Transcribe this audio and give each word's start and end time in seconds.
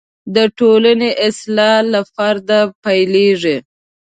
د 0.35 0.37
ټولنې 0.57 1.09
اصلاح 1.27 1.77
له 1.91 2.01
فرده 2.13 2.59
پیلېږي. 2.83 3.57